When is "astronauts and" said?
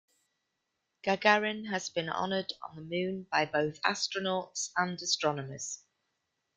3.83-4.99